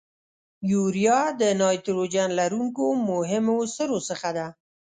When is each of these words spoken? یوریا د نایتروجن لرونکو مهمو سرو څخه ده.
یوریا 0.71 1.19
د 1.41 1.43
نایتروجن 1.59 2.29
لرونکو 2.39 2.85
مهمو 3.09 3.57
سرو 3.75 3.99
څخه 4.09 4.29
ده. 4.37 4.47